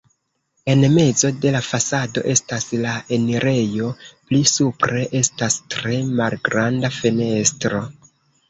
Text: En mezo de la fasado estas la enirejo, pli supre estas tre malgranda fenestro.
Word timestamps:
En 0.73 0.85
mezo 0.93 1.29
de 1.43 1.51
la 1.55 1.59
fasado 1.67 2.23
estas 2.33 2.65
la 2.85 2.95
enirejo, 3.19 3.91
pli 4.31 4.41
supre 4.55 5.05
estas 5.23 5.61
tre 5.77 6.01
malgranda 6.23 6.93
fenestro. 7.01 7.85